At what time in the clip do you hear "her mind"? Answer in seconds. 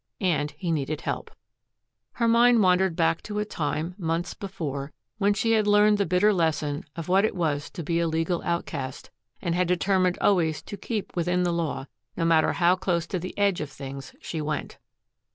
2.13-2.63